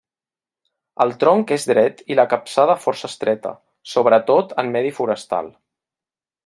[1.03, 3.55] El tronc és dret i la capçada força estreta,
[3.95, 5.57] sobretot en medi forestal.